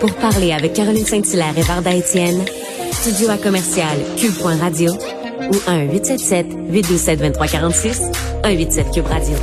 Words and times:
Pour 0.00 0.12
parler 0.14 0.52
avec 0.52 0.74
Caroline 0.74 1.06
Saint-Hilaire 1.06 1.56
et 1.56 1.62
Varda 1.62 1.94
Étienne, 1.94 2.44
studio 2.92 3.30
à 3.30 3.38
commercial 3.38 3.96
cube.radio 4.16 4.92
ou 4.92 5.54
1-877-827-2346, 6.72 8.12
187 8.42 8.90
Cube 8.92 9.06
Radio. 9.06 9.36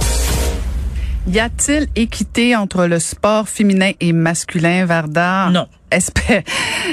Y 1.26 1.40
a-t-il 1.40 1.88
équité 1.96 2.54
entre 2.54 2.86
le 2.86 3.00
sport 3.00 3.48
féminin 3.48 3.92
et 4.02 4.12
masculin, 4.12 4.86
Varda? 4.86 5.50
Non. 5.52 5.68
Espère. 5.90 6.44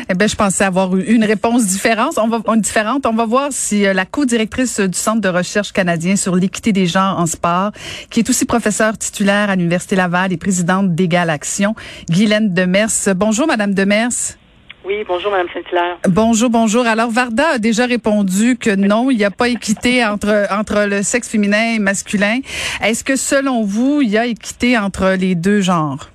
Eh 0.08 0.14
ben, 0.14 0.28
je 0.28 0.36
pensais 0.36 0.62
avoir 0.62 0.94
eu 0.96 1.02
une 1.02 1.24
réponse 1.24 1.66
différente. 1.66 2.14
On 2.16 2.28
va, 2.28 2.40
différente. 2.56 3.06
On 3.06 3.12
va 3.12 3.24
voir 3.24 3.48
si 3.50 3.84
euh, 3.84 3.92
la 3.92 4.04
co-directrice 4.04 4.78
du 4.78 4.96
Centre 4.96 5.20
de 5.20 5.28
recherche 5.28 5.72
canadien 5.72 6.14
sur 6.16 6.36
l'équité 6.36 6.72
des 6.72 6.86
genres 6.86 7.18
en 7.18 7.26
sport, 7.26 7.72
qui 8.08 8.20
est 8.20 8.30
aussi 8.30 8.44
professeure 8.44 8.96
titulaire 8.96 9.50
à 9.50 9.56
l'Université 9.56 9.96
Laval 9.96 10.32
et 10.32 10.36
présidente 10.36 10.94
d'Égal 10.94 11.28
Action, 11.28 11.74
Guylaine 12.08 12.54
Demers. 12.54 13.14
Bonjour, 13.16 13.48
Madame 13.48 13.74
Demers. 13.74 14.36
Oui, 14.84 15.04
bonjour, 15.06 15.30
Mme 15.30 15.46
Saint-Hilaire. 15.52 15.98
Bonjour, 16.08 16.48
bonjour. 16.48 16.86
Alors, 16.86 17.10
Varda 17.10 17.48
a 17.54 17.58
déjà 17.58 17.84
répondu 17.84 18.56
que 18.56 18.74
non, 18.74 19.10
il 19.10 19.18
n'y 19.18 19.24
a 19.24 19.30
pas 19.30 19.48
équité 19.48 20.04
entre, 20.04 20.46
entre 20.50 20.86
le 20.88 21.02
sexe 21.02 21.28
féminin 21.28 21.74
et 21.74 21.78
masculin. 21.78 22.40
Est-ce 22.82 23.04
que, 23.04 23.16
selon 23.16 23.62
vous, 23.62 24.00
il 24.00 24.08
y 24.08 24.18
a 24.18 24.24
équité 24.24 24.78
entre 24.78 25.16
les 25.18 25.34
deux 25.34 25.60
genres? 25.60 26.08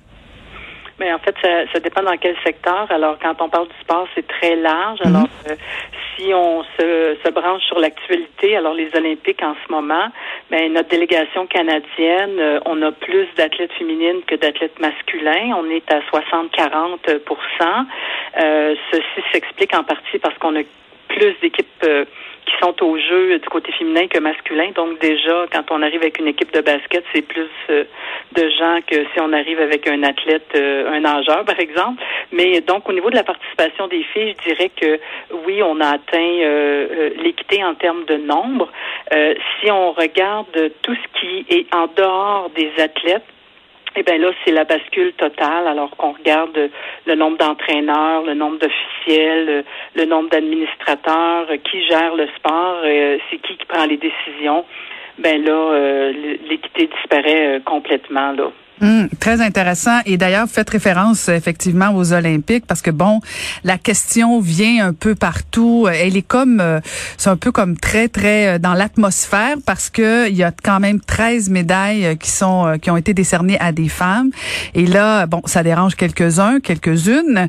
Mais 0.98 1.12
en 1.12 1.18
fait, 1.18 1.34
ça, 1.42 1.70
ça, 1.72 1.80
dépend 1.80 2.02
dans 2.02 2.16
quel 2.16 2.36
secteur. 2.42 2.86
Alors, 2.90 3.18
quand 3.20 3.40
on 3.42 3.48
parle 3.48 3.68
du 3.68 3.74
sport, 3.82 4.08
c'est 4.14 4.26
très 4.26 4.56
large. 4.56 5.00
Mhm. 5.04 5.14
Alors, 5.14 5.28
euh, 5.50 5.56
si 6.16 6.32
on 6.32 6.62
se, 6.78 7.16
se 7.24 7.30
branche 7.30 7.62
sur 7.64 7.78
l'actualité, 7.78 8.56
alors 8.56 8.74
les 8.74 8.88
Olympiques 8.96 9.42
en 9.42 9.54
ce 9.66 9.72
moment, 9.72 10.08
ben 10.50 10.72
notre 10.72 10.88
délégation 10.88 11.46
canadienne, 11.46 12.38
euh, 12.38 12.60
on 12.64 12.80
a 12.82 12.92
plus 12.92 13.26
d'athlètes 13.36 13.72
féminines 13.72 14.22
que 14.26 14.34
d'athlètes 14.36 14.78
masculins. 14.80 15.54
On 15.58 15.68
est 15.70 15.90
à 15.92 16.00
60-40% 16.00 17.86
euh, 18.38 18.74
Ceci 18.90 19.22
s'explique 19.32 19.74
en 19.74 19.84
partie 19.84 20.18
parce 20.18 20.36
qu'on 20.38 20.56
a 20.56 20.62
plus 21.08 21.34
d'équipes 21.40 21.84
euh, 21.84 22.04
qui 22.46 22.54
sont 22.60 22.82
au 22.82 22.96
jeu 22.98 23.38
du 23.38 23.48
côté 23.48 23.72
féminin 23.72 24.06
que 24.08 24.18
masculin. 24.18 24.70
Donc 24.74 24.98
déjà, 25.00 25.46
quand 25.52 25.64
on 25.70 25.82
arrive 25.82 26.00
avec 26.00 26.18
une 26.18 26.28
équipe 26.28 26.52
de 26.52 26.60
basket, 26.60 27.04
c'est 27.12 27.22
plus 27.22 27.50
euh, 27.70 27.84
de 28.32 28.48
gens 28.50 28.78
que 28.86 29.04
si 29.12 29.20
on 29.20 29.32
arrive 29.32 29.60
avec 29.60 29.86
un 29.88 30.02
athlète, 30.02 30.48
euh, 30.54 30.90
un 30.90 31.00
nageur, 31.00 31.44
par 31.44 31.58
exemple. 31.58 32.02
Mais 32.32 32.60
donc 32.60 32.88
au 32.88 32.92
niveau 32.92 33.10
de 33.10 33.16
la 33.16 33.24
participation 33.24 33.88
des 33.88 34.02
filles, 34.04 34.34
je 34.38 34.48
dirais 34.48 34.70
que 34.70 34.98
oui, 35.46 35.62
on 35.62 35.80
a 35.80 35.88
atteint 35.88 36.16
l'équité 37.22 37.64
en 37.64 37.74
termes 37.74 38.04
de 38.04 38.16
nombre. 38.16 38.70
si 39.10 39.70
on 39.70 39.92
regarde 39.92 40.70
tout 40.82 40.94
ce 40.94 41.20
qui 41.20 41.46
est 41.48 41.74
en 41.74 41.86
dehors 41.86 42.50
des 42.54 42.70
athlètes, 42.78 43.24
eh 43.96 44.02
bien 44.02 44.18
là, 44.18 44.30
c'est 44.44 44.52
la 44.52 44.64
bascule 44.64 45.12
totale, 45.14 45.66
alors 45.66 45.90
qu'on 45.96 46.12
regarde 46.12 46.70
le 47.06 47.14
nombre 47.14 47.38
d'entraîneurs, 47.38 48.22
le 48.22 48.34
nombre 48.34 48.58
d'officiels, 48.58 49.64
le 49.94 50.04
nombre 50.04 50.28
d'administrateurs, 50.30 51.48
qui 51.64 51.86
gère 51.86 52.14
le 52.14 52.26
sport, 52.36 52.80
euh, 52.84 53.18
c'est 53.30 53.38
qui 53.38 53.56
qui 53.56 53.66
prend 53.66 53.86
les 53.86 53.96
décisions. 53.96 54.64
Ben 55.18 55.42
là, 55.42 55.52
euh, 55.52 56.12
l'équité 56.48 56.88
disparaît 56.88 57.56
euh, 57.56 57.60
complètement 57.60 58.32
là. 58.32 58.50
Hum, 58.82 59.08
très 59.20 59.40
intéressant. 59.40 60.00
Et 60.04 60.18
d'ailleurs, 60.18 60.46
faites 60.50 60.68
référence 60.68 61.30
effectivement 61.30 61.94
aux 61.94 62.12
Olympiques 62.12 62.66
parce 62.66 62.82
que 62.82 62.90
bon, 62.90 63.22
la 63.64 63.78
question 63.78 64.38
vient 64.38 64.88
un 64.88 64.92
peu 64.92 65.14
partout. 65.14 65.88
Elle 65.90 66.14
est 66.14 66.20
comme, 66.20 66.60
euh, 66.60 66.80
c'est 67.16 67.30
un 67.30 67.38
peu 67.38 67.52
comme 67.52 67.78
très 67.78 68.08
très 68.08 68.48
euh, 68.48 68.58
dans 68.58 68.74
l'atmosphère 68.74 69.56
parce 69.64 69.88
que 69.88 70.28
il 70.28 70.36
y 70.36 70.42
a 70.42 70.52
quand 70.62 70.78
même 70.78 71.00
13 71.00 71.48
médailles 71.48 72.04
euh, 72.04 72.14
qui 72.16 72.30
sont 72.30 72.76
qui 72.82 72.90
ont 72.90 72.98
été 72.98 73.14
décernées 73.14 73.58
à 73.60 73.72
des 73.72 73.88
femmes. 73.88 74.30
Et 74.74 74.86
là, 74.86 75.26
bon, 75.26 75.40
ça 75.46 75.62
dérange 75.62 75.94
quelques-uns, 75.94 76.60
quelques-unes. 76.60 77.48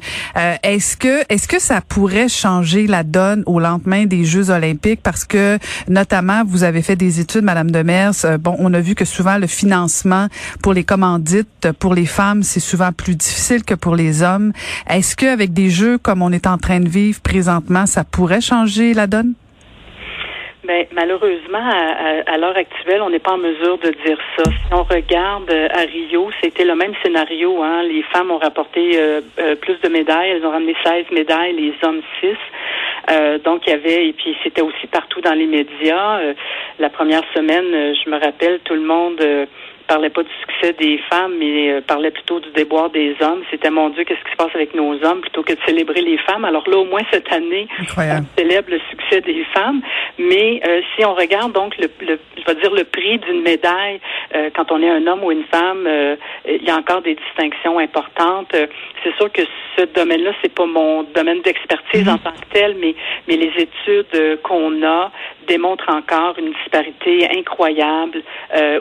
est-ce 0.64 0.95
que 0.95 1.23
est-ce 1.28 1.50
que 1.50 1.59
ça 1.59 1.81
pourrait 1.81 2.30
changer 2.30 2.88
la 2.88 3.03
donne 3.03 3.44
au 3.47 3.59
lendemain 3.59 4.06
des 4.06 4.23
Jeux 4.23 4.50
Olympiques? 4.50 5.02
Parce 5.03 5.25
que 5.25 5.59
notamment 5.89 6.44
vous 6.45 6.64
avez 6.64 6.81
fait 6.81 6.95
des 6.95 7.19
études, 7.19 7.44
Madame 7.44 7.69
Demers. 7.69 8.13
bon, 8.40 8.56
on 8.59 8.73
a 8.73 8.79
vu 8.79 8.96
que 8.96 9.03
souvent 9.03 9.38
le 9.38 9.47
financement 9.47 10.28
pour 10.62 10.73
les 10.73 10.85
commandes 10.85 11.16
dites, 11.17 11.72
pour 11.79 11.94
les 11.94 12.05
femmes, 12.05 12.44
c'est 12.44 12.59
souvent 12.59 12.91
plus 12.91 13.16
difficile 13.16 13.63
que 13.63 13.73
pour 13.73 13.95
les 13.95 14.23
hommes. 14.23 14.53
Est-ce 14.89 15.16
qu'avec 15.16 15.53
des 15.53 15.69
jeux 15.69 15.97
comme 15.97 16.22
on 16.22 16.31
est 16.31 16.47
en 16.47 16.57
train 16.57 16.79
de 16.79 16.89
vivre 16.89 17.19
présentement, 17.22 17.85
ça 17.85 18.03
pourrait 18.03 18.41
changer 18.41 18.94
la 18.94 19.07
donne? 19.07 19.33
Ben, 20.67 20.85
malheureusement, 20.91 21.63
à, 22.25 22.38
l'heure 22.38 22.57
actuelle, 22.57 23.01
on 23.01 23.09
n'est 23.09 23.19
pas 23.19 23.31
en 23.31 23.38
mesure 23.38 23.78
de 23.78 23.89
dire 24.05 24.17
ça. 24.35 24.44
Si 24.44 24.73
on 24.73 24.83
regarde 24.83 25.50
euh, 25.50 25.69
à 25.72 25.83
Rio, 25.83 26.29
c'était 26.44 26.66
le 26.66 26.75
même 26.75 26.91
scénario. 27.01 27.63
Hein. 27.63 27.84
Les 27.84 28.03
femmes 28.11 28.31
ont 28.31 28.38
rapporté 28.38 28.99
euh, 28.99 29.22
euh, 29.39 29.55
plus 29.55 29.79
de 29.81 29.88
médailles. 29.88 30.31
Elles 30.31 30.45
ont 30.45 30.51
ramené 30.51 30.75
16 30.84 31.05
médailles, 31.13 31.53
les 31.53 31.73
hommes 31.84 32.01
6. 32.19 33.44
donc, 33.45 33.61
il 33.66 33.69
y 33.69 33.73
avait, 33.73 34.07
et 34.09 34.13
puis 34.13 34.35
c'était 34.44 34.61
aussi 34.61 34.88
partout 34.88 35.22
dans 35.22 35.35
les 35.35 35.45
médias. 35.45 36.19
la 36.79 36.89
première 36.89 37.23
semaine, 37.34 37.95
je 37.95 38.09
me 38.09 38.19
rappelle, 38.19 38.59
tout 38.66 38.73
le 38.73 38.81
monde 38.81 39.22
parlait 39.88 40.09
pas 40.09 40.24
du 40.24 40.30
succès 40.42 40.74
des 40.74 41.00
femmes, 41.09 41.34
mais 41.40 41.72
euh, 41.72 41.81
parlait 41.81 42.12
plutôt 42.12 42.40
du 42.40 42.50
déboire 42.52 42.90
des 42.90 43.16
hommes. 43.22 43.42
C'était 43.50 43.70
mon 43.70 43.90
Dieu, 43.90 44.03
qu'est-ce 44.03 44.24
qui 44.24 44.31
se 44.31 44.36
passe 44.36 44.53
avec 44.56 44.75
nos 44.75 44.94
hommes 45.03 45.22
plutôt 45.22 45.44
que 45.44 45.53
de 45.53 45.59
célébrer 45.66 46.02
les 46.02 46.18
femmes? 46.20 46.46
Alors 46.46 46.68
là, 46.70 46.78
au 46.78 46.86
moins 46.86 47.02
cette 47.12 47.31
année, 47.31 47.68
on 47.97 48.24
célèbre 48.38 48.70
le 48.70 48.80
succès 48.90 49.22
des 49.22 49.44
femmes. 49.53 49.81
Mais 50.20 50.62
euh, 50.68 50.81
si 50.96 51.06
on 51.06 51.14
regarde 51.14 51.53
donc 51.53 51.78
le, 51.78 51.90
le 52.02 52.20
je 52.38 52.53
vais 52.53 52.62
dire 52.62 52.74
le 52.74 52.84
prix 52.84 53.18
d'une 53.20 53.42
médaille 53.42 54.00
euh, 54.36 54.50
quand 54.56 54.72
on 54.72 54.82
est 54.82 54.90
un 54.90 55.06
homme 55.08 55.24
ou 55.24 55.32
une 55.32 55.46
femme, 55.46 55.88
il 56.46 56.64
y 56.64 56.70
a 56.70 56.76
encore 56.76 57.02
des 57.02 57.16
distinctions 57.16 57.80
importantes. 57.80 58.54
c'est 59.04 59.16
sûr 59.16 59.32
que 59.32 59.42
ce 59.78 59.86
domaine-là, 59.86 60.32
c'est 60.42 60.54
pas 60.54 60.66
mon 60.66 61.04
domaine 61.04 61.42
d'expertise 61.42 62.08
en 62.10 62.18
tant 62.18 62.32
que 62.32 62.48
tel, 62.52 62.76
mais 62.80 62.96
mais 63.28 63.38
les 63.38 63.52
études 63.58 64.42
qu'on 64.44 64.84
a 64.84 65.12
démontrent 65.48 65.90
encore 65.90 66.36
une 66.38 66.52
disparité 66.54 67.28
incroyable 67.38 68.22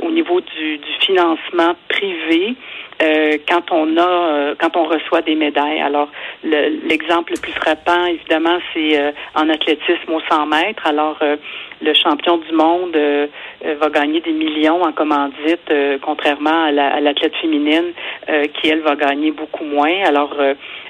au 0.02 0.10
niveau 0.10 0.40
du, 0.40 0.78
du 0.78 0.92
financement 1.00 1.74
privé 1.88 2.56
euh, 3.02 3.36
quand 3.46 3.70
on 3.72 3.96
a 3.98 4.08
euh, 4.08 4.54
quand 4.58 4.74
on 4.76 4.84
reçoit 4.84 5.20
des 5.20 5.34
médailles. 5.34 5.80
Alors 5.80 6.08
l'exemple 6.42 7.32
le, 7.32 7.40
plus 7.40 7.52
frappant, 7.52 8.06
évidemment, 8.06 8.58
c'est 8.72 8.98
euh, 8.98 9.12
en 9.34 9.50
athlétisme 9.50 10.12
au 10.12 10.20
100 10.20 10.46
mètres. 10.46 10.86
Alors 10.86 11.18
le 11.82 11.92
champion 11.92 12.38
du 12.38 12.52
monde 12.52 12.96
va 13.64 13.90
gagner 13.90 14.20
des 14.20 14.32
millions 14.32 14.82
en 14.82 14.92
commandite, 14.92 15.70
contrairement 16.00 16.64
à 16.64 16.70
l'athlète 16.72 17.36
féminine 17.36 17.92
qui 18.54 18.68
elle 18.68 18.80
va 18.80 18.96
gagner 18.96 19.30
beaucoup 19.30 19.64
moins. 19.64 20.02
Alors 20.04 20.34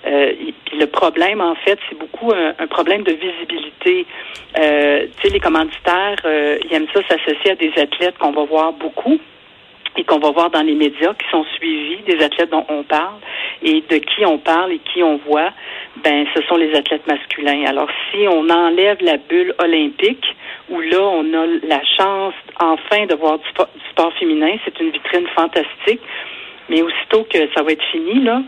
le 0.04 0.84
problème 0.86 1.40
en 1.40 1.56
fait, 1.56 1.78
c'est 1.88 1.98
beaucoup 1.98 2.32
un, 2.32 2.54
un, 2.58 2.66
problème 2.68 3.02
de 3.02 3.12
visibilité. 3.12 4.06
tu 4.54 4.60
sais, 4.60 5.28
les 5.32 5.40
commanditaires, 5.40 6.18
ils 6.24 6.72
aiment 6.72 6.86
ça 6.94 7.00
s'associer 7.08 7.52
à 7.52 7.56
des 7.56 7.72
athlètes 7.76 8.16
qu'on 8.18 8.32
va 8.32 8.44
voir 8.44 8.72
beaucoup 8.72 9.18
et 9.96 10.04
qu'on 10.04 10.18
va 10.18 10.30
voir 10.30 10.50
dans 10.50 10.62
les 10.62 10.74
médias 10.74 11.14
qui 11.14 11.28
sont 11.30 11.44
suivis 11.56 12.02
des 12.06 12.22
athlètes 12.22 12.50
dont 12.50 12.66
on 12.68 12.82
parle 12.82 13.18
et 13.62 13.82
de 13.88 13.96
qui 13.96 14.24
on 14.26 14.38
parle 14.38 14.72
et 14.72 14.80
qui 14.92 15.02
on 15.02 15.16
voit, 15.26 15.50
ben 16.04 16.26
ce 16.34 16.42
sont 16.42 16.56
les 16.56 16.74
athlètes 16.74 17.06
masculins. 17.06 17.64
Alors 17.66 17.88
si 18.10 18.26
on 18.28 18.48
enlève 18.48 18.98
la 19.00 19.16
bulle 19.16 19.54
olympique 19.58 20.26
où 20.68 20.80
là 20.80 21.00
on 21.00 21.32
a 21.34 21.46
la 21.66 21.82
chance 21.96 22.34
enfin 22.60 23.06
de 23.06 23.14
voir 23.14 23.38
du 23.38 23.48
sport, 23.90 24.12
féminin, 24.18 24.56
c'est 24.64 24.78
une 24.80 24.90
vitrine 24.90 25.26
fantastique, 25.34 26.00
mais 26.68 26.82
aussitôt 26.82 27.24
que 27.24 27.38
ça 27.54 27.62
va 27.62 27.72
être 27.72 27.84
fini 27.90 28.20
là, 28.22 28.42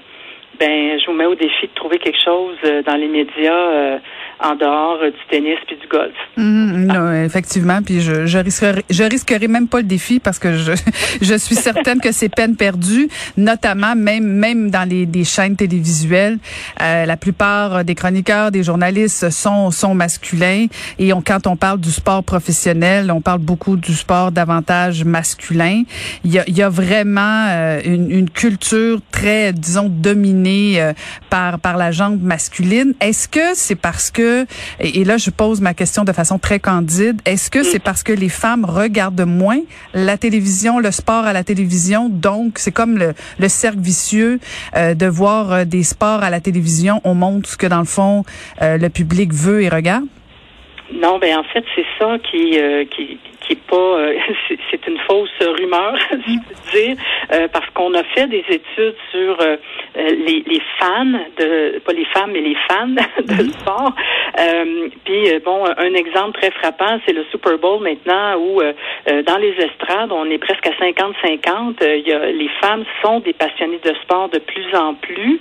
ben 0.58 0.98
je 0.98 1.06
vous 1.06 1.16
mets 1.16 1.26
au 1.26 1.34
défi 1.34 1.66
de 1.66 1.74
trouver 1.74 1.98
quelque 1.98 2.18
chose 2.22 2.56
euh, 2.64 2.82
dans 2.82 2.96
les 2.96 3.08
médias 3.08 3.52
euh, 3.52 3.98
en 4.40 4.54
dehors 4.54 4.98
du 5.00 5.18
tennis 5.30 5.58
puis 5.66 5.76
du 5.76 5.86
golf. 5.88 6.14
Mhm, 6.36 6.86
non, 6.86 7.24
effectivement, 7.24 7.80
puis 7.84 8.00
je, 8.00 8.26
je 8.26 8.38
risquerai, 8.38 8.84
je 8.88 9.04
risquerai 9.04 9.48
même 9.48 9.68
pas 9.68 9.78
le 9.78 9.84
défi 9.84 10.20
parce 10.20 10.38
que 10.38 10.54
je, 10.54 10.72
je 11.22 11.34
suis 11.34 11.54
certaine 11.54 12.00
que 12.00 12.12
c'est 12.12 12.28
peine 12.28 12.56
perdue, 12.56 13.08
notamment 13.36 13.94
même 13.96 14.24
même 14.24 14.70
dans 14.70 14.88
les 14.88 15.06
des 15.06 15.24
chaînes 15.24 15.56
télévisuelles, 15.56 16.38
euh, 16.80 17.06
la 17.06 17.16
plupart 17.16 17.84
des 17.84 17.94
chroniqueurs, 17.94 18.50
des 18.50 18.62
journalistes 18.62 19.30
sont 19.30 19.70
sont 19.70 19.94
masculins 19.94 20.66
et 20.98 21.12
on, 21.12 21.22
quand 21.22 21.46
on 21.46 21.56
parle 21.56 21.80
du 21.80 21.90
sport 21.90 22.22
professionnel, 22.24 23.10
on 23.10 23.20
parle 23.20 23.40
beaucoup 23.40 23.76
du 23.76 23.94
sport 23.94 24.32
davantage 24.32 25.04
masculin. 25.04 25.82
Il 26.24 26.32
y 26.32 26.38
a, 26.38 26.44
il 26.46 26.56
y 26.56 26.62
a 26.62 26.68
vraiment 26.68 27.46
euh, 27.48 27.80
une, 27.84 28.10
une, 28.10 28.30
culture 28.30 29.00
très, 29.10 29.52
disons, 29.52 29.88
dominée 29.88 30.47
euh, 30.48 30.92
par 31.30 31.76
la 31.76 31.90
jambe 31.90 32.20
masculine. 32.22 32.94
Est-ce 33.00 33.28
que 33.28 33.54
c'est 33.54 33.76
parce 33.76 34.10
que 34.10 34.46
et, 34.80 35.04
là 35.04 35.16
je 35.16 35.30
pose 35.30 35.60
ma 35.60 35.74
question 35.74 36.04
de 36.04 36.12
façon 36.12 36.38
très 36.38 36.60
candide, 36.60 37.20
est-ce 37.24 37.50
que 37.50 37.62
c'est 37.62 37.78
parce 37.78 38.02
que 38.02 38.12
les 38.12 38.28
femmes 38.28 38.64
regardent 38.64 39.26
moins 39.26 39.60
la 39.94 40.16
télévision, 40.16 40.78
le 40.78 40.90
sport 40.90 41.24
à 41.24 41.32
la 41.32 41.44
télévision, 41.44 42.08
donc 42.08 42.58
c'est 42.58 42.72
comme 42.72 42.98
le, 42.98 43.14
le, 43.38 43.48
cercle 43.48 43.80
vicieux 43.80 44.40
euh, 44.76 44.94
de 44.94 45.06
voir 45.06 45.52
euh, 45.52 45.64
des 45.64 45.82
sports 45.82 46.22
à 46.22 46.30
la 46.30 46.40
télévision, 46.40 47.00
on 47.04 47.14
montre 47.14 47.48
ce 47.48 47.56
que 47.56 47.66
dans 47.66 47.78
le 47.78 47.84
fond 47.84 48.24
le 48.60 48.88
public 48.88 49.32
veut 49.32 49.62
et 49.62 49.68
regarde? 49.68 50.04
Non, 50.92 51.18
ben 51.18 51.38
en 51.38 51.44
fait 51.44 51.64
c'est 51.74 51.86
ça 51.98 52.16
qui 52.30 52.58
qui 53.48 53.54
est 53.54 53.66
pas, 53.66 53.98
c'est 54.70 54.86
une 54.86 54.98
fausse 55.08 55.30
rumeur, 55.40 55.96
si 56.24 56.34
je 56.34 56.48
peux 56.48 56.78
dire, 56.78 56.96
parce 57.52 57.68
qu'on 57.70 57.94
a 57.94 58.04
fait 58.04 58.26
des 58.26 58.44
études 58.48 58.94
sur 59.10 59.38
les, 59.96 60.44
les, 60.46 60.62
fans 60.78 61.18
de, 61.38 61.78
pas 61.80 61.92
les 61.92 62.04
femmes, 62.06 62.32
mais 62.32 62.40
les 62.40 62.56
fans 62.68 62.86
de 63.18 63.42
mhm. 63.42 63.50
sport. 63.52 63.92
Puis 65.04 65.38
bon, 65.44 65.64
un 65.66 65.94
exemple 65.94 66.38
très 66.40 66.50
frappant, 66.50 67.00
c'est 67.06 67.12
le 67.12 67.24
Super 67.30 67.58
Bowl 67.58 67.82
maintenant 67.82 68.36
où 68.36 68.60
dans 69.06 69.38
les 69.38 69.54
estrades, 69.58 70.12
on 70.12 70.26
est 70.30 70.38
presque 70.38 70.66
à 70.66 70.70
50-50. 70.70 71.76
Il 71.80 72.06
y 72.06 72.12
a, 72.12 72.26
les 72.26 72.50
femmes 72.60 72.84
sont 73.02 73.20
des 73.20 73.32
passionnées 73.32 73.80
de 73.82 73.94
sport 74.02 74.28
de 74.28 74.38
plus 74.38 74.74
en 74.74 74.94
plus. 74.94 75.40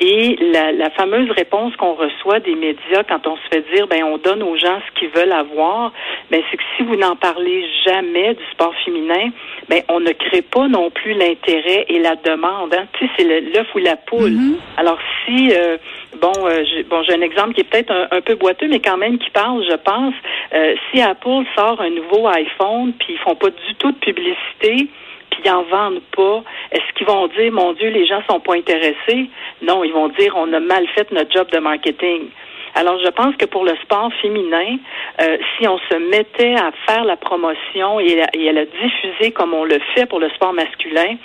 Et 0.00 0.36
la, 0.52 0.72
la 0.72 0.90
fameuse 0.90 1.30
réponse 1.30 1.74
qu'on 1.76 1.94
reçoit 1.94 2.40
des 2.40 2.54
médias 2.54 3.02
quand 3.08 3.26
on 3.26 3.36
se 3.36 3.42
fait 3.50 3.64
dire, 3.74 3.86
ben 3.86 4.04
on 4.04 4.18
donne 4.18 4.42
aux 4.42 4.56
gens 4.56 4.80
ce 4.86 4.98
qu'ils 4.98 5.08
veulent 5.10 5.32
avoir, 5.32 5.92
ben 6.30 6.42
c'est 6.50 6.56
que 6.56 6.62
si 6.76 6.82
vous 6.82 6.96
n'en 6.96 7.16
parlez 7.16 7.45
jamais 7.84 8.34
du 8.34 8.42
sport 8.52 8.74
féminin, 8.84 9.30
ben 9.68 9.82
on 9.88 10.00
ne 10.00 10.12
crée 10.12 10.42
pas 10.42 10.68
non 10.68 10.90
plus 10.90 11.14
l'intérêt 11.14 11.86
et 11.88 11.98
la 11.98 12.16
demande. 12.16 12.74
Hein. 12.74 12.86
Tu 12.98 13.06
sais, 13.06 13.12
c'est 13.16 13.40
l'œuf 13.40 13.66
ou 13.74 13.78
la 13.78 13.96
poule. 13.96 14.30
Mm-hmm. 14.30 14.56
Alors 14.76 14.98
si 15.24 15.52
euh, 15.52 15.76
bon, 16.20 16.32
euh, 16.44 16.64
j'ai, 16.64 16.82
bon, 16.82 17.02
j'ai 17.02 17.14
un 17.14 17.20
exemple 17.20 17.54
qui 17.54 17.60
est 17.60 17.64
peut-être 17.64 17.92
un, 18.10 18.20
peu 18.20 18.34
boiteux, 18.34 18.68
mais 18.68 18.80
quand 18.80 18.96
même 18.96 19.18
qui 19.18 19.30
parle, 19.30 19.64
je 19.68 19.76
pense. 19.76 20.14
Euh, 20.54 20.74
si 20.90 21.00
Apple 21.00 21.44
sort 21.54 21.80
un 21.80 21.90
nouveau 21.90 22.26
iPhone, 22.28 22.92
puis 22.98 23.14
ils 23.14 23.18
font 23.18 23.34
pas 23.34 23.50
du 23.50 23.74
tout 23.78 23.92
de 23.92 23.98
publicité, 23.98 24.88
puis 25.30 25.40
ils 25.44 25.50
en 25.50 25.62
vendent 25.62 26.02
pas, 26.16 26.42
est-ce 26.72 26.92
qu'ils 26.96 27.06
vont 27.06 27.26
dire, 27.28 27.52
mon 27.52 27.72
Dieu, 27.74 27.88
les 27.88 28.06
gens 28.06 28.22
sont 28.28 28.40
pas 28.40 28.54
intéressés? 28.54 29.28
Non, 29.62 29.84
ils 29.84 29.92
vont 29.92 30.08
dire, 30.08 30.34
on 30.36 30.52
a 30.52 30.60
mal 30.60 30.86
fait 30.88 31.10
notre 31.12 31.32
job 31.32 31.48
de 31.52 31.58
marketing. 31.58 32.28
Alors, 32.74 32.98
je 33.02 33.08
pense 33.08 33.34
que 33.36 33.46
pour 33.46 33.64
le 33.64 33.74
sport 33.82 34.12
féminin, 34.20 34.76
euh, 35.20 35.38
si 35.56 35.66
on 35.66 35.78
se 35.78 35.96
mettait 36.10 36.54
à 36.54 36.72
faire 36.86 37.04
la 37.04 37.16
promotion 37.16 38.00
et 38.00 38.22
à, 38.22 38.28
et 38.34 38.52
la 38.52 38.64
diffuser 38.66 39.32
comme 39.32 39.54
on 39.54 39.64
le 39.64 39.78
fait 39.94 40.06
pour 40.06 40.20
le 40.20 40.28
sport 40.30 40.52
masculin, 40.52 41.16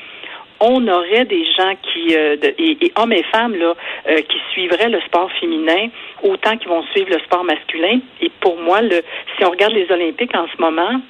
on 0.62 0.88
aurait 0.88 1.26
des 1.26 1.44
gens 1.58 1.74
qui, 1.82 2.16
euh, 2.16 2.38
et, 2.58 2.92
hommes 2.96 3.14
et 3.14 3.24
femmes 3.24 3.56
là, 3.56 3.74
euh, 4.08 4.22
qui 4.22 4.38
suivraient 4.52 4.90
le 4.90 5.02
sport 5.02 5.30
féminin 5.40 5.90
autant 6.24 6.56
qu'ils 6.58 6.70
vont 6.70 6.84
suivre 6.94 7.10
le 7.10 7.20
sport 7.20 7.44
masculin. 7.44 8.00
Et 8.22 8.32
pour 8.40 8.58
moi, 8.62 8.82
le, 8.82 9.02
si 9.36 9.44
on 9.44 9.50
regarde 9.50 9.74
les 9.74 9.92
Olympiques 9.92 10.36
en 10.36 10.46
ce 10.56 10.62
moment, 10.62 11.02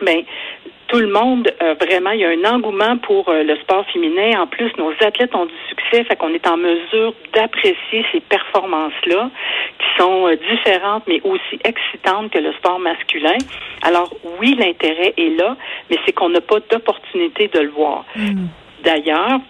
ben 0.00 0.22
tout 0.94 1.00
le 1.00 1.08
monde, 1.08 1.50
euh, 1.60 1.74
vraiment, 1.74 2.10
il 2.10 2.20
y 2.20 2.24
a 2.24 2.28
un 2.28 2.54
engouement 2.54 2.96
pour 2.98 3.28
euh, 3.28 3.42
le 3.42 3.56
sport 3.56 3.84
féminin. 3.92 4.40
En 4.40 4.46
plus, 4.46 4.70
nos 4.78 4.92
athlètes 5.00 5.34
ont 5.34 5.46
du 5.46 5.54
succès, 5.68 6.04
fait 6.04 6.14
qu'on 6.14 6.32
est 6.32 6.46
en 6.46 6.56
mesure 6.56 7.14
d'apprécier 7.32 8.06
ces 8.12 8.20
performances-là, 8.20 9.28
qui 9.78 10.00
sont 10.00 10.28
euh, 10.28 10.36
différentes, 10.36 11.02
mais 11.08 11.20
aussi 11.24 11.58
excitantes 11.64 12.30
que 12.30 12.38
le 12.38 12.52
sport 12.52 12.78
masculin. 12.78 13.36
Alors, 13.82 14.14
oui, 14.38 14.54
l'intérêt 14.56 15.14
est 15.16 15.36
là, 15.36 15.56
mais 15.90 15.98
c'est 16.06 16.12
qu'on 16.12 16.28
n'a 16.28 16.40
pas 16.40 16.60
d'opportunité 16.70 17.48
de 17.48 17.58
le 17.58 17.70
voir. 17.70 18.04
Mm. 18.14 18.46
D'ailleurs, 18.84 19.40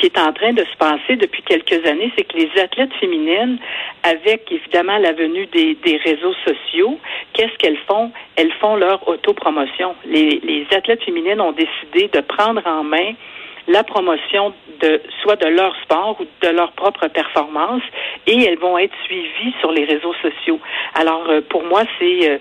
qui 0.00 0.06
est 0.06 0.18
en 0.18 0.32
train 0.32 0.54
de 0.54 0.64
se 0.64 0.76
passer 0.78 1.16
depuis 1.16 1.42
quelques 1.42 1.86
années, 1.86 2.10
c'est 2.16 2.24
que 2.24 2.36
les 2.36 2.50
athlètes 2.58 2.92
féminines, 2.94 3.58
avec 4.02 4.50
évidemment 4.50 4.96
la 4.96 5.12
venue 5.12 5.46
des, 5.46 5.76
réseaux 6.04 6.34
sociaux, 6.44 6.98
qu'est-ce 7.34 7.56
qu'elles 7.58 7.78
font? 7.86 8.10
Elles 8.36 8.52
font 8.54 8.76
leur 8.76 9.06
autopromotion. 9.06 9.94
Les, 10.06 10.40
les 10.42 10.66
athlètes 10.74 11.04
féminines 11.04 11.40
ont 11.40 11.52
décidé 11.52 12.08
de 12.08 12.20
prendre 12.20 12.66
en 12.66 12.82
main 12.82 13.12
la 13.68 13.84
promotion 13.84 14.54
de 14.80 15.02
soit 15.22 15.36
de 15.36 15.48
leur 15.48 15.76
sport 15.82 16.16
ou 16.18 16.24
de 16.42 16.48
leur 16.48 16.72
propre 16.72 17.08
performance 17.08 17.82
et 18.26 18.42
elles 18.42 18.58
vont 18.58 18.78
être 18.78 18.94
suivies 19.04 19.54
sur 19.60 19.70
les 19.70 19.84
réseaux 19.84 20.14
sociaux. 20.14 20.58
Alors 20.94 21.28
euh, 21.28 21.42
pour 21.42 21.62
moi 21.64 21.82
c'est 21.98 22.30
euh, 22.30 22.38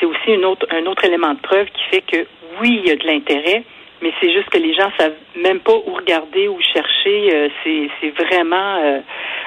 c'est 0.00 0.06
aussi 0.06 0.28
une 0.28 0.46
autre, 0.46 0.66
un 0.70 0.86
autre 0.86 1.04
élément 1.04 1.34
de 1.34 1.40
preuve 1.40 1.66
qui 1.66 1.82
fait 1.90 2.00
que 2.00 2.26
oui 2.60 2.80
il 2.82 2.88
y 2.88 2.90
a 2.90 2.96
de 2.96 3.06
l'intérêt 3.06 3.62
mais 4.02 4.12
c'est 4.20 4.32
juste 4.32 4.50
que 4.50 4.58
les 4.58 4.74
gens 4.74 4.90
savent 4.98 5.12
même 5.42 5.60
pas 5.60 5.72
où 5.72 5.94
regarder, 5.94 6.48
où 6.48 6.58
chercher. 6.60 7.34
Euh, 7.34 7.48
c'est 7.64 8.10
vraiment 8.10 8.76
euh, 8.82 9.00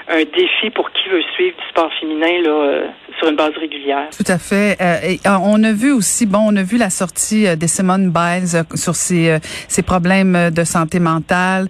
un 0.10 0.24
défi 0.24 0.70
pour 0.74 0.92
qui 0.92 1.10
veut 1.10 1.22
suivre 1.36 1.56
du 1.58 1.70
sport 1.70 1.92
féminin 2.00 2.42
là, 2.44 2.50
euh, 2.50 2.88
sur 3.20 3.30
une 3.30 3.36
base 3.36 3.54
régulière. 3.58 4.10
Tout 4.16 4.32
à 4.32 4.38
fait. 4.38 4.78
Et 5.04 5.20
on 5.26 5.64
a 5.64 5.72
vu 5.72 5.92
aussi, 5.92 6.26
bon, 6.26 6.40
on 6.48 6.56
a 6.56 6.64
vu 6.64 6.78
la 6.78 6.90
sortie 6.90 7.56
de 7.56 7.68
Simone 7.68 8.12
Biles 8.12 8.64
sur 8.76 8.96
ses, 8.96 9.38
ses 9.68 9.82
problèmes 9.82 10.52
de 10.52 10.64
santé 10.64 11.00
mentale. 11.00 11.68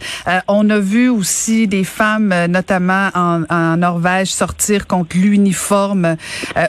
on 0.47 0.69
a 0.69 0.79
vu 0.79 1.09
aussi 1.09 1.67
des 1.67 1.83
femmes, 1.83 2.33
notamment 2.49 3.09
en, 3.15 3.43
en 3.49 3.77
Norvège, 3.77 4.27
sortir 4.27 4.87
contre 4.87 5.15
l'uniforme 5.15 6.17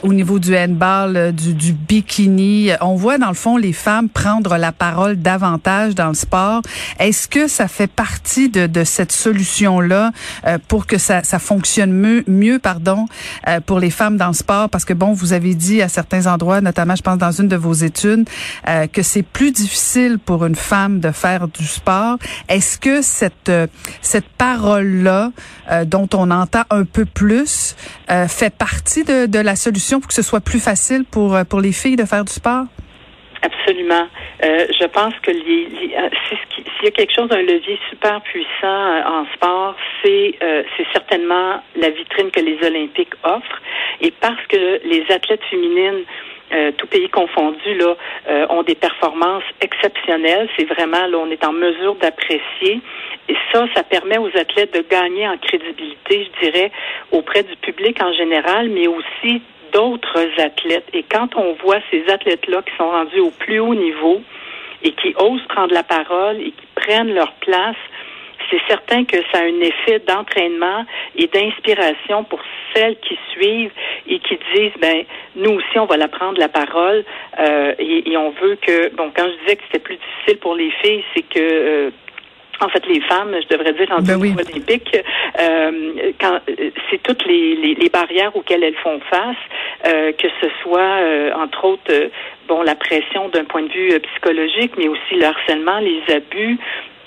au 0.03 0.13
niveau 0.13 0.39
du 0.39 0.55
handball, 0.55 1.33
du, 1.33 1.53
du 1.53 1.73
bikini. 1.73 2.71
On 2.81 2.95
voit 2.95 3.17
dans 3.17 3.27
le 3.27 3.33
fond 3.33 3.57
les 3.57 3.73
femmes 3.73 4.07
prendre 4.09 4.57
la 4.57 4.71
parole 4.71 5.17
davantage 5.17 5.95
dans 5.99 6.07
le 6.07 6.13
sport. 6.13 6.61
Est-ce 6.97 7.27
que 7.27 7.49
ça 7.49 7.67
fait 7.67 7.91
partie 7.91 8.47
de, 8.47 8.67
de 8.67 8.85
cette 8.85 9.11
solution-là 9.11 10.11
euh, 10.47 10.57
pour 10.69 10.87
que 10.87 10.97
ça, 10.97 11.23
ça 11.23 11.39
fonctionne 11.39 11.91
mieux, 12.27 12.57
pardon, 12.57 13.05
euh, 13.47 13.59
pour 13.59 13.79
les 13.79 13.91
femmes 13.91 14.15
dans 14.15 14.29
le 14.29 14.33
sport? 14.33 14.69
Parce 14.69 14.85
que, 14.85 14.93
bon, 14.93 15.11
vous 15.11 15.33
avez 15.33 15.55
dit 15.55 15.81
à 15.81 15.89
certains 15.89 16.25
endroits, 16.25 16.61
notamment, 16.61 16.95
je 16.95 17.01
pense, 17.01 17.17
dans 17.17 17.31
une 17.31 17.49
de 17.49 17.57
vos 17.57 17.73
études, 17.73 18.29
euh, 18.67 18.87
que 18.87 19.03
c'est 19.03 19.23
plus 19.23 19.51
difficile 19.51 20.19
pour 20.19 20.45
une 20.45 20.55
femme 20.55 21.01
de 21.01 21.11
faire 21.11 21.49
du 21.49 21.65
sport. 21.65 22.17
Est-ce 22.47 22.77
que 22.77 23.01
cette, 23.01 23.51
cette 24.01 24.29
parole-là, 24.37 25.31
dont 25.85 26.07
on 26.13 26.31
entend 26.31 26.63
un 26.69 26.85
peu 26.85 27.05
plus, 27.05 27.75
fait 28.27 28.53
partie 28.55 29.03
de, 29.03 29.25
de 29.25 29.39
la 29.39 29.55
solution 29.55 29.99
pour 29.99 30.07
que 30.07 30.13
ce 30.13 30.21
soit 30.21 30.39
plus 30.39 30.59
facile 30.61 31.03
pour, 31.03 31.37
pour 31.49 31.59
les 31.59 31.73
filles 31.73 31.97
de 31.97 32.05
faire 32.05 32.23
du 32.23 32.31
sport? 32.31 32.65
Absolument. 33.41 34.07
Euh, 34.43 34.67
je 34.79 34.85
pense 34.85 35.13
que 35.21 35.31
euh, 35.31 35.35
s'il 35.39 36.83
y 36.83 36.87
a 36.87 36.91
quelque 36.91 37.13
chose, 37.13 37.29
un 37.31 37.41
levier 37.41 37.79
super 37.89 38.21
puissant 38.21 38.47
euh, 38.63 39.01
en 39.05 39.25
sport, 39.33 39.75
c'est 40.03 40.37
c'est 40.77 40.87
certainement 40.91 41.61
la 41.75 41.89
vitrine 41.89 42.31
que 42.31 42.39
les 42.39 42.57
Olympiques 42.65 43.13
offrent. 43.23 43.61
Et 44.01 44.11
parce 44.11 44.45
que 44.47 44.81
les 44.83 45.05
athlètes 45.09 45.43
féminines 45.49 46.03
tout 46.77 46.87
pays 46.87 47.09
confondu, 47.09 47.75
là, 47.75 47.95
ont 48.49 48.63
des 48.63 48.73
performances 48.73 49.43
exceptionnelles. 49.61 50.49
C'est 50.57 50.65
vraiment, 50.65 51.05
là, 51.05 51.17
on 51.19 51.29
est 51.29 51.45
en 51.45 51.53
mesure 51.53 51.93
d'apprécier. 51.95 52.81
Et 53.27 53.35
ça, 53.53 53.67
ça 53.75 53.83
permet 53.83 54.17
aux 54.17 54.35
athlètes 54.35 54.73
de 54.73 54.83
gagner 54.89 55.27
en 55.27 55.37
crédibilité, 55.37 56.27
je 56.27 56.47
dirais, 56.47 56.71
auprès 57.11 57.43
du 57.43 57.55
public 57.57 58.01
en 58.01 58.11
général, 58.13 58.69
mais 58.69 58.87
aussi 58.87 59.43
d'autres 59.71 60.19
athlètes. 60.39 60.87
Et 60.93 61.03
quand 61.03 61.35
on 61.35 61.53
voit 61.63 61.79
ces 61.91 62.07
athlètes-là 62.09 62.61
qui 62.63 62.75
sont 62.77 62.89
rendus 62.89 63.19
au 63.19 63.31
plus 63.31 63.59
haut 63.59 63.75
niveau 63.75 64.21
et 64.83 64.91
qui 64.91 65.13
osent 65.17 65.45
prendre 65.49 65.73
la 65.73 65.83
parole 65.83 66.37
et 66.37 66.51
qui 66.51 66.67
prennent 66.75 67.13
leur 67.13 67.33
place, 67.33 67.75
c'est 68.49 68.61
certain 68.67 69.05
que 69.05 69.17
ça 69.31 69.39
a 69.39 69.43
un 69.43 69.61
effet 69.61 69.99
d'entraînement 70.07 70.85
et 71.15 71.27
d'inspiration 71.27 72.23
pour 72.23 72.39
celles 72.73 72.97
qui 72.99 73.17
suivent 73.31 73.71
et 74.07 74.19
qui 74.19 74.39
disent 74.55 74.73
ben 74.79 75.03
nous 75.35 75.51
aussi 75.51 75.79
on 75.79 75.85
va 75.85 75.97
la 75.97 76.07
prendre 76.07 76.39
la 76.39 76.49
parole 76.49 77.03
euh, 77.39 77.73
et, 77.77 78.17
on 78.17 78.31
veut 78.31 78.55
que 78.55 78.93
bon 78.95 79.11
quand 79.15 79.25
je 79.25 79.39
disais 79.41 79.55
que 79.55 79.63
c'était 79.67 79.83
plus 79.83 79.97
difficile 79.97 80.37
pour 80.39 80.55
les 80.55 80.71
filles 80.83 81.03
c'est 81.15 81.23
que 81.23 81.39
euh, 81.39 81.91
en 82.61 82.69
fait, 82.69 82.85
les 82.87 83.01
femmes, 83.01 83.35
je 83.41 83.47
devrais 83.55 83.73
dire, 83.73 83.87
en 83.91 84.01
ben 84.01 84.19
olympique, 84.21 84.97
euh, 85.39 86.11
quand 86.19 86.39
c'est 86.89 87.01
toutes 87.03 87.25
les, 87.25 87.55
les, 87.55 87.89
barrières 87.89 88.35
auxquelles 88.35 88.63
elles 88.63 88.75
font 88.75 88.99
face, 89.09 89.37
euh, 89.85 90.11
que 90.13 90.27
ce 90.41 90.47
soit 90.61 90.79
euh, 90.79 91.31
entre 91.33 91.65
autres, 91.65 91.91
euh, 91.91 92.09
bon, 92.47 92.61
la 92.61 92.75
pression 92.75 93.29
d'un 93.29 93.45
point 93.45 93.63
de 93.63 93.71
vue 93.71 93.99
psychologique, 93.99 94.73
mais 94.77 94.87
aussi 94.87 95.15
le 95.15 95.25
harcèlement, 95.25 95.79
les 95.79 96.01
abus, 96.13 96.57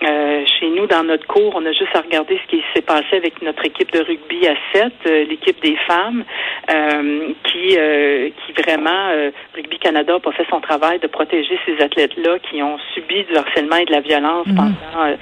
euh, 0.04 0.44
chez 0.58 0.68
nous, 0.70 0.86
dans 0.86 1.04
notre 1.04 1.26
cours, 1.26 1.52
on 1.54 1.64
a 1.64 1.72
juste 1.72 1.94
à 1.94 2.00
regarder 2.00 2.38
ce 2.42 2.50
qui 2.50 2.62
s'est 2.74 2.82
passé 2.82 3.16
avec 3.16 3.40
notre 3.42 3.64
équipe 3.64 3.92
de 3.92 4.00
rugby 4.00 4.46
à 4.46 4.54
7, 4.72 4.92
euh, 5.06 5.24
l'équipe 5.24 5.60
des 5.62 5.76
femmes, 5.86 6.24
euh, 6.70 7.32
qui, 7.44 7.68
qui 7.70 8.62
vraiment, 8.62 9.30
Rugby 9.54 9.78
Canada 9.78 10.14
a 10.14 10.20
pas 10.20 10.32
fait 10.32 10.46
son 10.50 10.60
travail 10.60 10.98
de 10.98 11.06
protéger 11.06 11.58
ces 11.66 11.82
athlètes-là 11.82 12.38
qui 12.38 12.62
ont 12.62 12.78
subi 12.94 13.24
du 13.24 13.36
harcèlement 13.36 13.76
et 13.76 13.84
de 13.84 13.92
la 13.92 14.00
violence 14.00 14.46
mhm. 14.46 14.56
pendant 14.56 15.16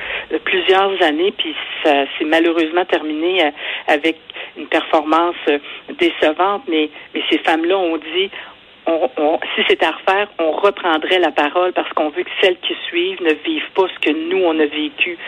plusieurs 0.44 1.02
années, 1.02 1.32
puis 1.36 1.54
ça 1.82 2.04
s'est 2.18 2.24
malheureusement 2.24 2.84
terminé 2.84 3.52
avec 3.88 4.16
une 4.56 4.66
performance 4.66 5.36
décevante, 5.98 6.62
mais, 6.68 6.90
mais 7.14 7.22
ces 7.30 7.38
femmes-là 7.38 7.78
ont 7.78 7.96
dit 7.96 8.30
si 9.54 9.62
c'était 9.68 9.86
à 9.86 9.92
refaire, 9.92 10.28
on 10.38 10.52
reprendrait 10.52 11.18
la 11.18 11.30
parole 11.30 11.72
parce 11.72 11.88
qu'on 11.92 12.08
veut 12.10 12.22
que 12.22 12.30
celles 12.40 12.58
qui 12.58 12.74
suivent 12.88 13.20
ne 13.22 13.34
vivent 13.44 13.70
pas 13.74 13.86
ce 13.88 13.98
que 14.00 14.10
nous, 14.10 14.42
on 14.44 14.58
a 14.58 14.66
vécu. 14.66 15.18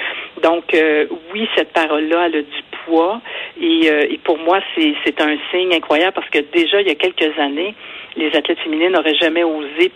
Donc, 0.42 0.74
euh, 0.74 1.06
oui, 1.32 1.48
cette 1.56 1.72
parole-là, 1.72 2.26
elle 2.26 2.36
a 2.36 2.42
du 2.42 2.62
poids. 2.84 3.20
Et, 3.60 3.90
euh, 3.90 4.06
et 4.10 4.18
pour 4.18 4.38
moi, 4.38 4.60
c'est 4.76 5.20
un 5.20 5.36
signe 5.50 5.74
incroyable 5.74 6.14
parce 6.14 6.30
que 6.30 6.40
déjà, 6.52 6.80
il 6.80 6.88
y 6.88 6.90
a 6.90 6.94
quelques 6.94 7.38
années, 7.38 7.74
les 8.16 8.34
athlètes 8.36 8.60
féminines 8.60 8.92
n'auraient 8.92 9.14
jamais 9.14 9.44
osé 9.44 9.92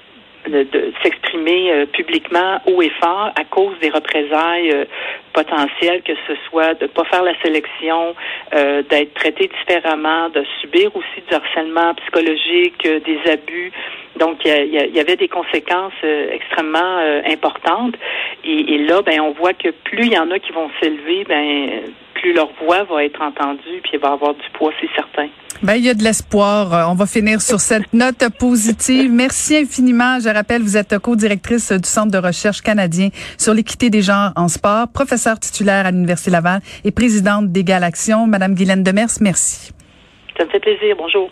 de, 0.48 0.92
s'exprimer 1.02 1.86
publiquement 1.92 2.60
haut 2.66 2.82
et 2.82 2.90
fort 3.00 3.30
à 3.36 3.44
cause 3.44 3.78
des 3.80 3.90
représailles 3.90 4.86
potentielles, 5.32 6.02
que 6.02 6.12
ce 6.26 6.34
soit 6.48 6.74
de 6.74 6.86
pas 6.86 7.04
faire 7.04 7.22
la 7.22 7.38
sélection, 7.42 8.14
d'être 8.52 9.14
traité 9.14 9.50
différemment, 9.58 10.28
de 10.30 10.44
subir 10.60 10.94
aussi 10.94 11.22
du 11.28 11.34
harcèlement 11.34 11.94
psychologique, 11.94 12.82
des 12.82 13.30
abus. 13.30 13.72
Donc, 14.16 14.38
il 14.44 14.72
y, 14.72 15.00
avait 15.00 15.16
des 15.16 15.28
conséquences 15.28 15.92
extrêmement 16.32 16.98
importantes. 17.26 17.96
Et, 18.44 18.74
et, 18.74 18.78
là, 18.78 19.02
ben, 19.02 19.20
on 19.20 19.32
voit 19.32 19.52
que 19.52 19.70
plus 19.70 20.06
il 20.06 20.12
y 20.12 20.18
en 20.18 20.30
a 20.30 20.38
qui 20.38 20.52
vont 20.52 20.70
s'élever, 20.80 21.24
ben, 21.24 21.82
plus 22.20 22.32
leur 22.32 22.48
voix 22.62 22.84
va 22.84 23.04
être 23.04 23.20
entendue, 23.20 23.80
puis 23.82 23.92
il 23.94 24.00
va 24.00 24.12
avoir 24.12 24.34
du 24.34 24.48
poids, 24.54 24.72
c'est 24.80 24.88
certain. 24.94 25.28
Ben, 25.62 25.74
il 25.74 25.84
y 25.84 25.88
a 25.88 25.94
de 25.94 26.02
l'espoir. 26.02 26.74
Euh, 26.74 26.84
on 26.90 26.94
va 26.94 27.06
finir 27.06 27.40
sur 27.40 27.60
cette 27.60 27.92
note 27.92 28.22
positive. 28.38 29.10
Merci 29.10 29.56
infiniment. 29.56 30.18
Je 30.20 30.28
rappelle, 30.28 30.62
vous 30.62 30.76
êtes 30.76 30.98
co-directrice 30.98 31.72
du 31.72 31.88
Centre 31.88 32.12
de 32.12 32.18
recherche 32.18 32.60
canadien 32.60 33.08
sur 33.38 33.54
l'équité 33.54 33.88
des 33.88 34.02
genres 34.02 34.32
en 34.36 34.48
sport, 34.48 34.88
professeure 34.92 35.38
titulaire 35.38 35.86
à 35.86 35.90
l'Université 35.90 36.30
Laval 36.30 36.60
et 36.84 36.90
présidente 36.90 37.52
d'Égal 37.52 37.84
Action. 37.84 38.26
Madame 38.26 38.54
Guylaine 38.54 38.82
Demers, 38.82 39.08
merci. 39.20 39.72
Ça 40.36 40.44
me 40.44 40.50
fait 40.50 40.60
plaisir. 40.60 40.94
Bonjour. 40.98 41.30